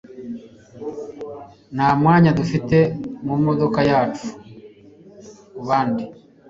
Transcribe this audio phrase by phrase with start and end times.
[1.75, 2.77] Nta mwanya dufite
[3.25, 4.27] mu modoka yacu
[5.55, 6.03] kubandi.